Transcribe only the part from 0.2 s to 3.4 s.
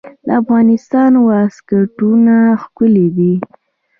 د افغانستان واسکټونه ښکلي دي